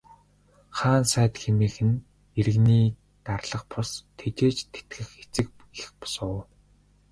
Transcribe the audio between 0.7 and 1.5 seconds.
Хаан сайд